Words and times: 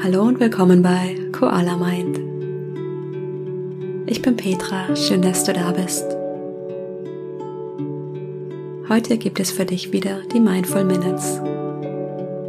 Hallo 0.00 0.22
und 0.22 0.38
willkommen 0.38 0.80
bei 0.80 1.16
Koala 1.32 1.76
Mind. 1.76 2.20
Ich 4.06 4.22
bin 4.22 4.36
Petra, 4.36 4.94
schön, 4.94 5.22
dass 5.22 5.42
du 5.42 5.52
da 5.52 5.72
bist. 5.72 6.04
Heute 8.88 9.18
gibt 9.18 9.40
es 9.40 9.50
für 9.50 9.64
dich 9.64 9.90
wieder 9.92 10.22
die 10.32 10.38
Mindful 10.38 10.84
Minutes. 10.84 11.40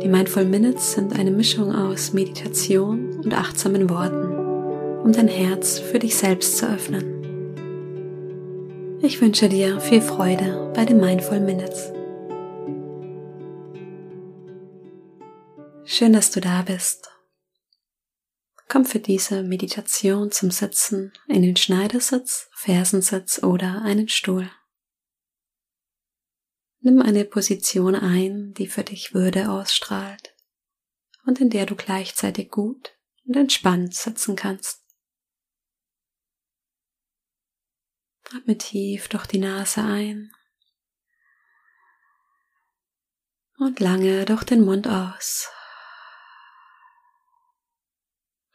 Die 0.03 0.07
Mindful 0.07 0.45
Minutes 0.45 0.93
sind 0.93 1.17
eine 1.17 1.31
Mischung 1.31 1.73
aus 1.73 2.13
Meditation 2.13 3.19
und 3.23 3.33
achtsamen 3.33 3.89
Worten, 3.89 5.01
um 5.03 5.11
dein 5.11 5.27
Herz 5.27 5.79
für 5.79 5.97
dich 5.97 6.15
selbst 6.15 6.59
zu 6.59 6.69
öffnen. 6.69 7.03
Ich 9.01 9.19
wünsche 9.21 9.49
dir 9.49 9.79
viel 9.79 10.01
Freude 10.01 10.71
bei 10.75 10.85
den 10.85 10.99
Mindful 10.99 11.39
Minutes. 11.39 11.91
Schön, 15.83 16.13
dass 16.13 16.29
du 16.29 16.41
da 16.41 16.61
bist. 16.61 17.09
Komm 18.69 18.85
für 18.85 18.99
diese 18.99 19.43
Meditation 19.43 20.31
zum 20.31 20.51
Sitzen 20.51 21.11
in 21.27 21.41
den 21.41 21.57
Schneidersitz, 21.57 22.49
Fersensitz 22.53 23.43
oder 23.43 23.81
einen 23.81 24.07
Stuhl. 24.07 24.49
Nimm 26.79 27.01
eine 27.01 27.25
Position 27.25 27.95
ein, 27.95 28.53
die 28.53 28.67
für 28.67 28.83
dich 28.83 29.13
Würde 29.13 29.49
ausstrahlt 29.49 30.33
und 31.25 31.41
in 31.41 31.49
der 31.49 31.65
du 31.65 31.75
gleichzeitig 31.75 32.51
gut 32.51 32.95
und 33.25 33.35
entspannt 33.35 33.95
sitzen 33.95 34.35
kannst. 34.35 34.85
Atme 38.31 38.57
tief 38.57 39.07
durch 39.07 39.25
die 39.25 39.39
Nase 39.39 39.81
ein 39.81 40.31
und 43.57 43.79
lange 43.79 44.25
durch 44.25 44.43
den 44.43 44.63
Mund 44.63 44.87
aus. 44.87 45.49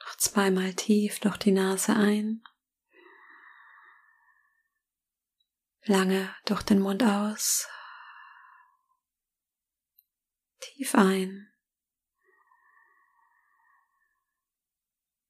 Noch 0.01 0.14
zweimal 0.25 0.75
tief 0.75 1.21
durch 1.21 1.37
die 1.37 1.53
Nase 1.53 1.95
ein. 1.95 2.43
Lange 5.87 6.35
durch 6.47 6.63
den 6.63 6.81
Mund 6.81 7.03
aus. 7.03 7.69
Tief 10.61 10.95
ein. 10.95 11.53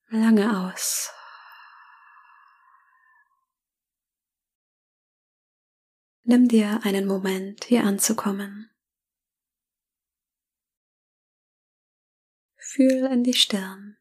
Lange 0.08 0.68
aus. 0.68 1.12
Nimm 6.22 6.48
dir 6.48 6.80
einen 6.84 7.06
Moment, 7.06 7.64
hier 7.64 7.84
anzukommen. 7.84 8.70
Fühl 12.56 13.06
in 13.12 13.24
die 13.24 13.34
Stirn. 13.34 13.98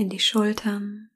In 0.00 0.08
die 0.10 0.20
Schultern. 0.20 1.10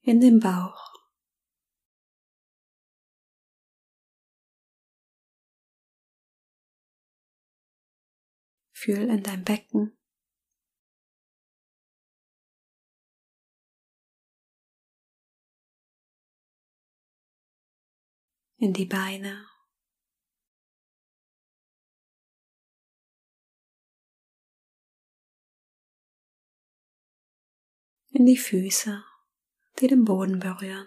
In 0.00 0.22
den 0.22 0.40
Bauch. 0.40 0.94
Fühl 8.72 9.10
in 9.10 9.22
dein 9.22 9.44
Becken. 9.44 9.98
In 18.56 18.72
die 18.72 18.86
Beine. 18.86 19.51
In 28.14 28.26
die 28.26 28.36
Füße, 28.36 29.02
die 29.80 29.86
den 29.86 30.04
Boden 30.04 30.38
berühren. 30.38 30.86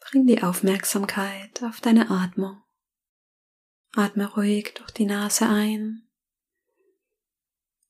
Bring 0.00 0.26
die 0.26 0.42
Aufmerksamkeit 0.42 1.62
auf 1.62 1.82
deine 1.82 2.10
Atmung. 2.10 2.62
Atme 3.94 4.32
ruhig 4.32 4.72
durch 4.72 4.92
die 4.92 5.04
Nase 5.04 5.46
ein 5.46 6.08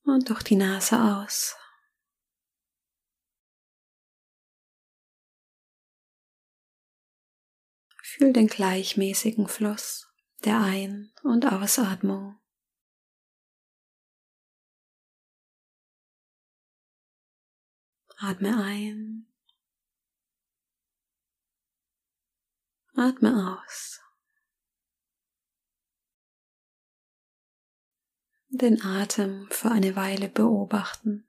und 0.03 0.29
durch 0.29 0.43
die 0.43 0.57
Nase 0.57 1.01
aus. 1.01 1.57
Fühl 8.03 8.33
den 8.33 8.49
gleichmäßigen 8.49 9.47
Fluss 9.47 10.10
der 10.45 10.61
Ein- 10.61 11.13
und 11.23 11.45
Ausatmung. 11.45 12.39
Atme 18.19 18.63
ein 18.63 19.27
Atme 22.95 23.59
aus. 23.63 24.03
Den 28.49 28.83
Atem 28.83 29.49
für 29.51 29.71
eine 29.71 29.97
Weile 29.97 30.29
beobachten, 30.29 31.27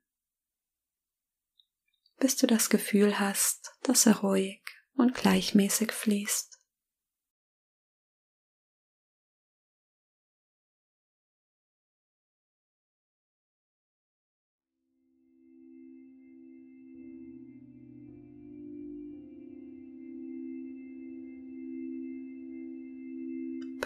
bis 2.18 2.36
du 2.36 2.46
das 2.46 2.70
Gefühl 2.70 3.20
hast, 3.20 3.74
dass 3.84 4.06
er 4.06 4.18
ruhig 4.18 4.62
und 4.96 5.14
gleichmäßig 5.14 5.94
fließt. 5.94 6.51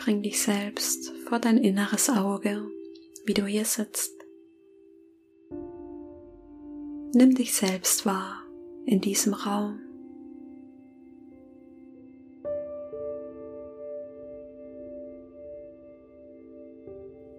Bring 0.06 0.22
dich 0.22 0.40
selbst 0.40 1.12
vor 1.28 1.40
dein 1.40 1.58
inneres 1.58 2.12
Auge, 2.12 2.68
wie 3.26 3.34
du 3.34 3.48
hier 3.48 3.66
sitzt. 3.66 4.14
Nimm 7.16 7.34
dich 7.34 7.56
selbst 7.56 8.06
wahr 8.06 8.44
in 8.86 9.02
diesem 9.02 9.34
Raum. 9.34 9.80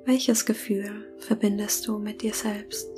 Welches 0.04 0.44
Gefühl 0.44 1.14
verbindest 1.18 1.86
du 1.86 2.00
mit 2.00 2.20
dir 2.22 2.34
selbst? 2.34 2.95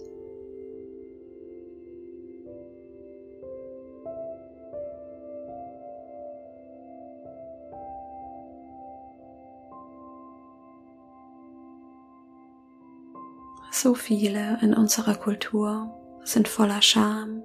So 13.81 13.95
viele 13.95 14.59
in 14.61 14.75
unserer 14.75 15.15
Kultur 15.15 15.95
sind 16.25 16.49
voller 16.49 16.83
Scham, 16.83 17.45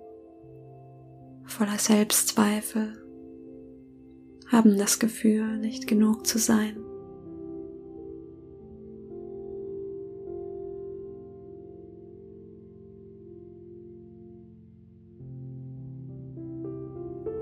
voller 1.46 1.78
Selbstzweifel, 1.78 2.98
haben 4.52 4.76
das 4.80 4.98
Gefühl, 4.98 5.60
nicht 5.60 5.86
genug 5.86 6.26
zu 6.26 6.40
sein. 6.40 6.76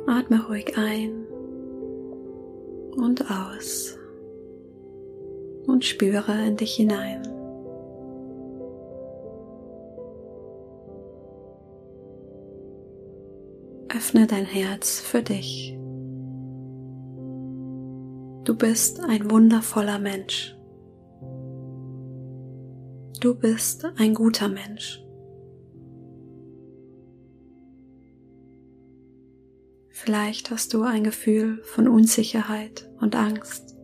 Atme 0.06 0.46
ruhig 0.50 0.78
ein 0.78 1.26
und 2.98 3.24
aus 3.32 3.98
und 5.66 5.86
spüre 5.86 6.46
in 6.46 6.58
dich 6.58 6.76
hinein. 6.76 7.31
Öffne 14.12 14.28
dein 14.28 14.46
Herz 14.46 15.00
für 15.00 15.24
dich. 15.24 15.74
Du 18.44 18.58
bist 18.58 19.00
ein 19.00 19.32
wundervoller 19.32 20.00
Mensch. 20.00 20.54
Du 23.22 23.34
bist 23.36 23.86
ein 23.96 24.14
guter 24.14 24.50
Mensch. 24.50 25.02
Vielleicht 29.92 30.52
hast 30.52 30.74
du 30.74 30.84
ein 30.84 31.06
Gefühl 31.06 31.64
von 31.64 31.88
Unsicherheit 31.88 32.92
und 33.00 33.16
Angst. 33.16 33.78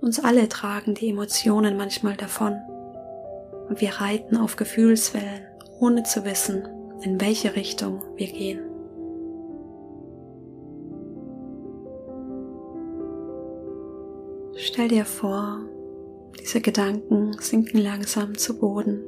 Uns 0.00 0.18
alle 0.18 0.48
tragen 0.48 0.94
die 0.94 1.10
Emotionen 1.10 1.76
manchmal 1.76 2.16
davon 2.16 2.56
und 3.68 3.80
wir 3.80 3.90
reiten 4.00 4.36
auf 4.36 4.56
Gefühlswellen, 4.56 5.46
ohne 5.78 6.02
zu 6.02 6.24
wissen, 6.24 6.66
in 7.06 7.20
welche 7.20 7.54
Richtung 7.54 8.02
wir 8.16 8.26
gehen. 8.26 8.58
Stell 14.56 14.88
dir 14.88 15.04
vor, 15.04 15.60
diese 16.40 16.60
Gedanken 16.60 17.36
sinken 17.38 17.78
langsam 17.78 18.36
zu 18.36 18.58
Boden. 18.58 19.04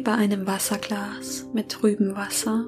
Wie 0.00 0.04
bei 0.04 0.14
einem 0.14 0.46
Wasserglas 0.46 1.46
mit 1.52 1.68
trübem 1.68 2.16
Wasser 2.16 2.64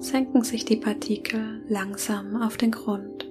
senken 0.00 0.42
sich 0.42 0.64
die 0.64 0.74
Partikel 0.74 1.64
langsam 1.68 2.42
auf 2.42 2.56
den 2.56 2.72
Grund. 2.72 3.30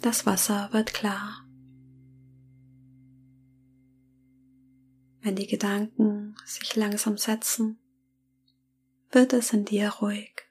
Das 0.00 0.24
Wasser 0.24 0.70
wird 0.72 0.94
klar. 0.94 1.46
Wenn 5.20 5.36
die 5.36 5.46
Gedanken 5.46 6.34
sich 6.46 6.74
langsam 6.76 7.18
setzen, 7.18 7.78
wird 9.10 9.34
es 9.34 9.52
in 9.52 9.66
dir 9.66 9.90
ruhig. 10.00 10.47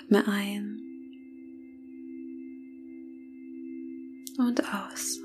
Atme 0.00 0.26
ein 0.26 0.82
und 4.38 4.62
aus. 4.74 5.20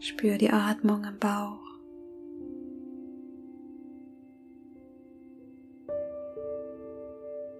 Spür 0.00 0.38
die 0.38 0.50
Atmung 0.50 1.04
im 1.04 1.18
Bauch. 1.18 1.60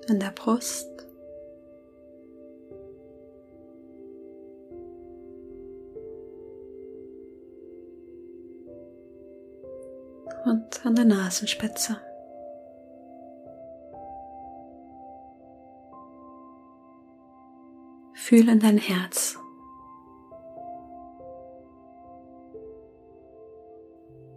In 0.09 0.19
der 0.19 0.33
Brust. 0.33 0.92
Und 10.45 10.85
an 10.85 10.95
der 10.95 11.05
Nasenspitze. 11.05 11.97
Fühl 18.15 18.49
in 18.49 18.61
dein 18.61 18.79
Herz. 18.79 19.39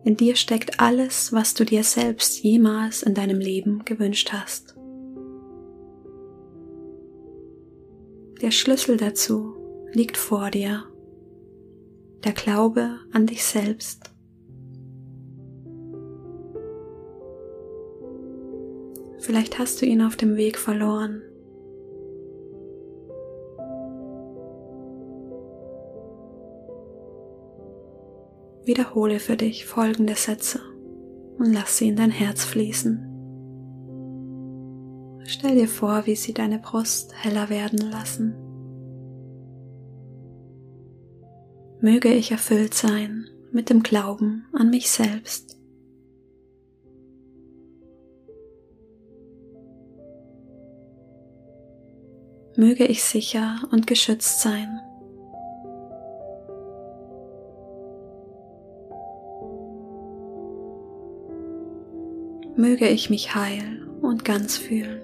In 0.03 0.15
dir 0.17 0.35
steckt 0.35 0.79
alles, 0.79 1.33
was 1.33 1.55
du 1.55 1.65
dir 1.65 1.83
selbst 1.83 2.43
jemals 2.43 3.01
in 3.01 3.15
deinem 3.15 3.39
Leben 3.39 3.85
gewünscht 3.85 4.31
hast. 4.31 4.75
Der 8.41 8.51
Schlüssel 8.51 8.97
dazu 8.97 9.55
liegt 9.93 10.17
vor 10.17 10.51
dir. 10.51 10.83
Der 12.23 12.33
Glaube 12.33 12.99
an 13.13 13.25
dich 13.25 13.43
selbst. 13.43 14.14
Vielleicht 19.25 19.57
hast 19.57 19.81
du 19.81 19.85
ihn 19.85 20.03
auf 20.03 20.15
dem 20.15 20.35
Weg 20.35 20.57
verloren 20.57 21.23
Wiederhole 28.65 29.19
für 29.19 29.37
dich 29.37 29.65
folgende 29.65 30.15
Sätze 30.15 30.59
und 31.37 31.53
lass 31.53 31.77
sie 31.77 31.87
in 31.87 31.95
dein 31.95 32.09
Herz 32.09 32.43
fließen. 32.43 33.11
Stell 35.25 35.55
dir 35.55 35.67
vor, 35.67 36.05
wie 36.05 36.15
sie 36.15 36.33
deine 36.33 36.59
Brust 36.59 37.13
heller 37.15 37.49
werden 37.49 37.79
lassen. 37.91 38.35
Möge 41.79 42.11
ich 42.11 42.31
erfüllt 42.31 42.73
sein 42.73 43.25
mit 43.51 43.69
dem 43.69 43.83
Glauben 43.83 44.45
an 44.53 44.71
mich 44.71 44.89
selbst. 44.89 45.54
Möge 52.57 52.85
ich 52.85 53.03
sicher 53.03 53.57
und 53.71 53.87
geschützt 53.87 54.41
sein 54.41 54.79
möge 62.55 62.87
ich 62.87 63.09
mich 63.09 63.35
heil 63.35 63.85
und 64.01 64.25
ganz 64.25 64.57
fühlen. 64.57 65.01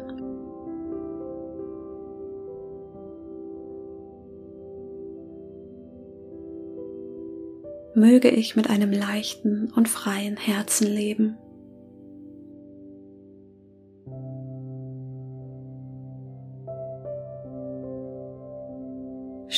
Möge 7.94 8.30
ich 8.30 8.56
mit 8.56 8.70
einem 8.70 8.92
leichten 8.92 9.72
und 9.76 9.90
freien 9.90 10.38
Herzen 10.38 10.88
leben. 10.88 11.38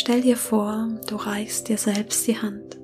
Stell 0.04 0.20
dir 0.20 0.36
vor, 0.36 0.90
du 1.08 1.16
reichst 1.16 1.70
dir 1.70 1.78
selbst 1.78 2.28
die 2.28 2.38
Hand. 2.38 2.78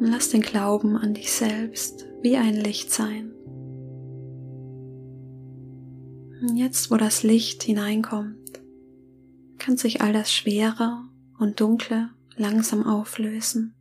lass 0.00 0.28
den 0.28 0.42
Glauben 0.42 0.98
an 0.98 1.14
dich 1.14 1.32
selbst 1.32 2.06
wie 2.20 2.36
ein 2.36 2.54
Licht 2.54 2.92
sein. 2.92 3.32
Jetzt, 6.54 6.90
wo 6.90 6.98
das 6.98 7.22
Licht 7.22 7.62
hineinkommt, 7.62 8.60
kann 9.56 9.78
sich 9.78 10.02
all 10.02 10.12
das 10.12 10.30
Schwere 10.30 11.04
und 11.38 11.58
Dunkle 11.58 12.10
langsam 12.36 12.86
auflösen. 12.86 13.74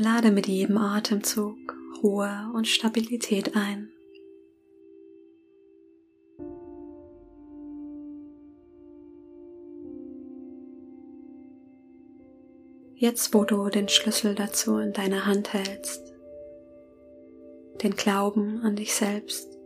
Lade 0.00 0.30
mit 0.30 0.46
jedem 0.46 0.78
Atemzug 0.78 1.56
Ruhe 2.04 2.52
und 2.54 2.68
Stabilität 2.68 3.56
ein. 3.56 3.90
Jetzt, 12.94 13.34
wo 13.34 13.42
du 13.42 13.68
den 13.70 13.88
Schlüssel 13.88 14.36
dazu 14.36 14.78
in 14.78 14.92
deiner 14.92 15.26
Hand 15.26 15.52
hältst, 15.52 16.14
den 17.82 17.96
Glauben 17.96 18.60
an 18.62 18.76
dich 18.76 18.94
selbst, 18.94 19.58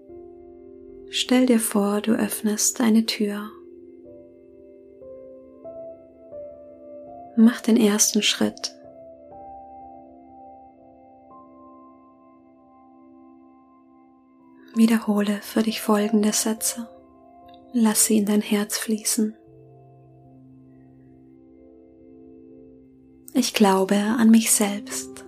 stell 1.10 1.44
dir 1.44 1.60
vor, 1.60 2.00
du 2.00 2.12
öffnest 2.12 2.80
eine 2.80 3.04
Tür. 3.04 3.50
Mach 7.36 7.60
den 7.60 7.76
ersten 7.76 8.22
Schritt. 8.22 8.74
Wiederhole 14.74 15.40
für 15.42 15.62
dich 15.62 15.82
folgende 15.82 16.32
Sätze. 16.32 16.88
Lass 17.74 18.06
sie 18.06 18.18
in 18.18 18.26
dein 18.26 18.40
Herz 18.40 18.78
fließen. 18.78 19.34
Ich 23.34 23.52
glaube 23.52 23.96
an 23.96 24.30
mich 24.30 24.50
selbst. 24.50 25.24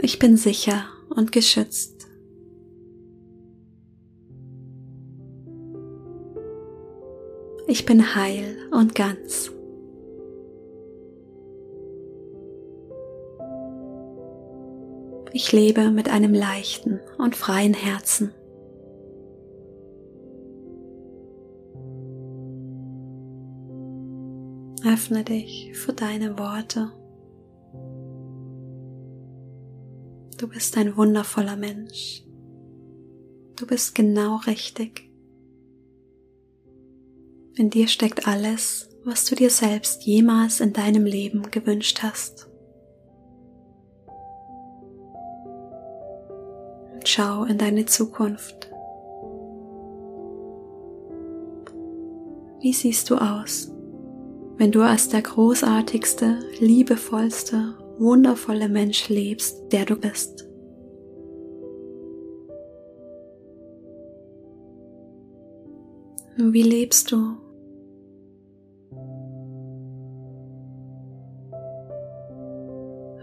Ich 0.00 0.18
bin 0.20 0.36
sicher 0.36 0.84
und 1.10 1.32
geschützt. 1.32 2.08
Ich 7.66 7.84
bin 7.84 8.14
heil 8.14 8.56
und 8.70 8.94
ganz. 8.94 9.50
Ich 15.38 15.52
lebe 15.52 15.92
mit 15.92 16.08
einem 16.08 16.34
leichten 16.34 16.98
und 17.16 17.36
freien 17.36 17.72
Herzen. 17.72 18.34
Öffne 24.84 25.22
dich 25.22 25.70
für 25.74 25.92
deine 25.92 26.36
Worte. 26.40 26.90
Du 30.38 30.48
bist 30.48 30.76
ein 30.76 30.96
wundervoller 30.96 31.54
Mensch. 31.54 32.24
Du 33.54 33.64
bist 33.64 33.94
genau 33.94 34.38
richtig. 34.38 35.08
In 37.54 37.70
dir 37.70 37.86
steckt 37.86 38.26
alles, 38.26 38.88
was 39.04 39.24
du 39.24 39.36
dir 39.36 39.50
selbst 39.50 40.02
jemals 40.02 40.58
in 40.58 40.72
deinem 40.72 41.04
Leben 41.04 41.48
gewünscht 41.52 42.00
hast. 42.02 42.47
Schau 47.08 47.44
in 47.44 47.58
deine 47.58 47.86
Zukunft. 47.86 48.70
Wie 52.60 52.72
siehst 52.72 53.10
du 53.10 53.16
aus? 53.16 53.72
wenn 54.58 54.72
du 54.72 54.82
als 54.82 55.08
der 55.08 55.22
großartigste, 55.22 56.40
liebevollste, 56.58 57.74
wundervolle 57.98 58.68
Mensch 58.68 59.08
lebst, 59.08 59.72
der 59.72 59.84
du 59.84 59.94
bist. 59.94 60.44
Wie 66.36 66.62
lebst 66.62 67.12
du? 67.12 67.36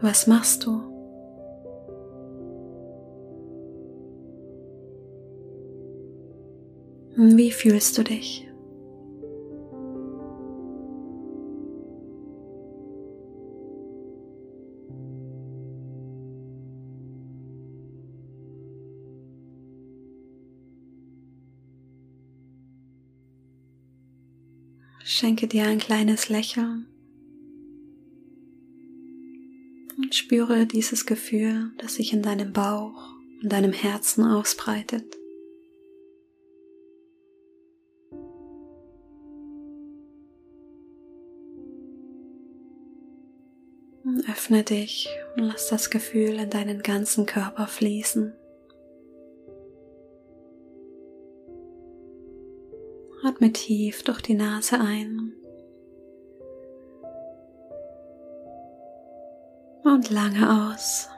Was 0.02 0.28
machst 0.28 0.66
du? 0.66 0.82
Wie 7.18 7.50
fühlst 7.50 7.98
du 7.98 8.04
dich? 8.04 8.46
Schenke 25.06 25.48
dir 25.48 25.68
ein 25.68 25.78
kleines 25.78 26.28
Lächeln 26.28 26.88
und 29.98 30.14
spüre 30.14 30.66
dieses 30.66 31.06
Gefühl, 31.06 31.72
das 31.78 31.96
sich 31.96 32.12
in 32.12 32.22
deinem 32.22 32.52
Bauch 32.52 33.14
und 33.42 33.54
deinem 33.54 33.72
Herzen 33.72 34.26
ausbreitet. 34.26 35.16
Öffne 44.30 44.64
dich 44.64 45.10
und 45.36 45.44
lass 45.44 45.68
das 45.68 45.90
Gefühl 45.90 46.40
in 46.40 46.50
deinen 46.50 46.82
ganzen 46.82 47.26
Körper 47.26 47.68
fließen. 47.68 48.34
Atme 53.24 53.52
tief 53.52 54.04
durch 54.04 54.22
die 54.22 54.36
Nase 54.36 54.80
ein 54.80 55.34
und 59.84 60.10
lange 60.12 60.74
aus. 60.74 61.10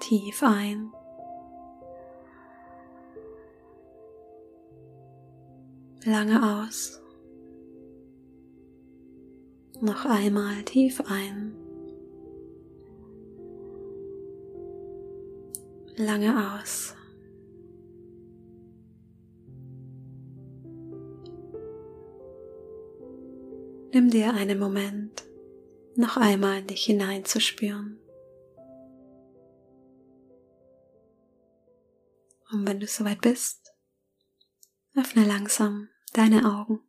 Tief 0.00 0.42
ein. 0.42 0.92
Lange 6.04 6.64
aus. 6.66 7.00
Noch 9.82 10.04
einmal 10.04 10.62
tief 10.64 11.00
ein. 11.06 11.54
Lange 15.96 16.58
aus. 16.58 16.94
Nimm 23.92 24.10
dir 24.10 24.34
einen 24.34 24.58
Moment, 24.58 25.24
noch 25.96 26.18
einmal 26.18 26.58
in 26.60 26.66
dich 26.66 26.84
hineinzuspüren. 26.84 27.98
Und 32.52 32.68
wenn 32.68 32.80
du 32.80 32.86
soweit 32.86 33.20
bist, 33.22 33.74
öffne 34.94 35.24
langsam 35.24 35.88
deine 36.12 36.44
Augen. 36.44 36.80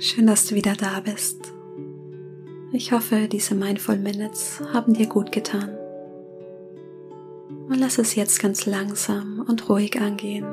Schön, 0.00 0.28
dass 0.28 0.46
du 0.46 0.54
wieder 0.54 0.74
da 0.74 1.00
bist. 1.00 1.52
Ich 2.72 2.92
hoffe, 2.92 3.26
diese 3.26 3.56
Mindful 3.56 3.98
Minutes 3.98 4.62
haben 4.72 4.94
dir 4.94 5.06
gut 5.06 5.32
getan. 5.32 5.76
Und 7.68 7.80
lass 7.80 7.98
es 7.98 8.14
jetzt 8.14 8.38
ganz 8.38 8.64
langsam 8.64 9.44
und 9.48 9.68
ruhig 9.68 10.00
angehen. 10.00 10.46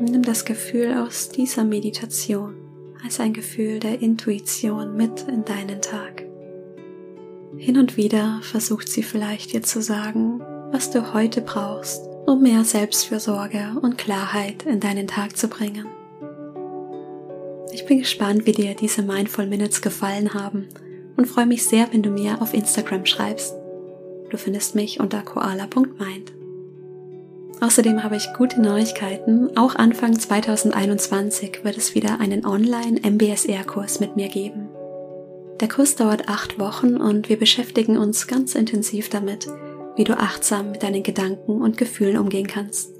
Nimm 0.00 0.22
das 0.22 0.44
Gefühl 0.44 0.92
aus 0.94 1.28
dieser 1.28 1.62
Meditation 1.62 2.56
als 3.04 3.20
ein 3.20 3.32
Gefühl 3.32 3.78
der 3.78 4.02
Intuition 4.02 4.96
mit 4.96 5.22
in 5.28 5.44
deinen 5.44 5.80
Tag. 5.80 6.24
Hin 7.56 7.78
und 7.78 7.96
wieder 7.96 8.40
versucht 8.42 8.88
sie 8.88 9.04
vielleicht 9.04 9.52
dir 9.52 9.62
zu 9.62 9.80
sagen, 9.80 10.40
was 10.72 10.90
du 10.90 11.14
heute 11.14 11.42
brauchst, 11.42 12.02
um 12.26 12.42
mehr 12.42 12.64
Selbstfürsorge 12.64 13.76
und 13.80 13.98
Klarheit 13.98 14.64
in 14.64 14.80
deinen 14.80 15.06
Tag 15.06 15.36
zu 15.36 15.46
bringen. 15.46 15.86
Ich 17.72 17.86
bin 17.86 18.00
gespannt, 18.00 18.44
wie 18.44 18.52
dir 18.52 18.74
diese 18.74 19.02
Mindful 19.02 19.46
Minutes 19.46 19.80
gefallen 19.80 20.34
haben 20.34 20.68
und 21.16 21.26
freue 21.26 21.46
mich 21.46 21.64
sehr, 21.64 21.90
wenn 21.90 22.02
du 22.02 22.10
mir 22.10 22.42
auf 22.42 22.52
Instagram 22.52 23.06
schreibst. 23.06 23.54
Du 24.28 24.36
findest 24.36 24.74
mich 24.74 25.00
unter 25.00 25.22
koala.mind. 25.22 26.32
Außerdem 27.62 28.02
habe 28.02 28.16
ich 28.16 28.32
gute 28.36 28.60
Neuigkeiten. 28.60 29.56
Auch 29.56 29.74
Anfang 29.74 30.18
2021 30.18 31.60
wird 31.64 31.78
es 31.78 31.94
wieder 31.94 32.20
einen 32.20 32.44
Online-MBSR-Kurs 32.44 34.00
mit 34.00 34.16
mir 34.16 34.28
geben. 34.28 34.68
Der 35.60 35.68
Kurs 35.68 35.96
dauert 35.96 36.28
acht 36.28 36.58
Wochen 36.58 36.96
und 36.96 37.30
wir 37.30 37.38
beschäftigen 37.38 37.96
uns 37.96 38.26
ganz 38.26 38.54
intensiv 38.54 39.08
damit, 39.08 39.46
wie 39.96 40.04
du 40.04 40.18
achtsam 40.18 40.72
mit 40.72 40.82
deinen 40.82 41.02
Gedanken 41.02 41.62
und 41.62 41.78
Gefühlen 41.78 42.18
umgehen 42.18 42.48
kannst. 42.48 42.90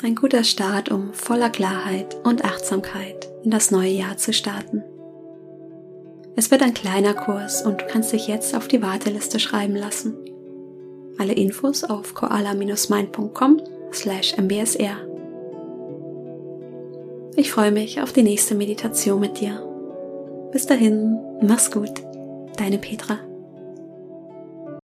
Ein 0.00 0.14
guter 0.14 0.44
Start, 0.44 0.90
um 0.90 1.12
voller 1.12 1.50
Klarheit 1.50 2.16
und 2.22 2.44
Achtsamkeit 2.44 3.28
in 3.42 3.50
das 3.50 3.72
neue 3.72 3.90
Jahr 3.90 4.16
zu 4.16 4.32
starten. 4.32 4.84
Es 6.36 6.52
wird 6.52 6.62
ein 6.62 6.72
kleiner 6.72 7.14
Kurs 7.14 7.62
und 7.62 7.80
du 7.80 7.86
kannst 7.86 8.12
dich 8.12 8.28
jetzt 8.28 8.54
auf 8.54 8.68
die 8.68 8.80
Warteliste 8.80 9.40
schreiben 9.40 9.74
lassen. 9.74 10.14
Alle 11.18 11.32
Infos 11.32 11.82
auf 11.82 12.14
koala-mind.com 12.14 13.60
slash 13.92 14.34
mbsr. 14.38 14.98
Ich 17.34 17.50
freue 17.50 17.72
mich 17.72 18.00
auf 18.00 18.12
die 18.12 18.22
nächste 18.22 18.54
Meditation 18.54 19.18
mit 19.18 19.40
dir. 19.40 19.60
Bis 20.52 20.66
dahin, 20.66 21.18
mach's 21.42 21.72
gut, 21.72 21.90
deine 22.56 22.78
Petra. 22.78 23.18